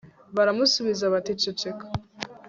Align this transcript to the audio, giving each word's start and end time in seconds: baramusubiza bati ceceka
baramusubiza 0.35 1.03
bati 1.13 1.31
ceceka 1.41 1.85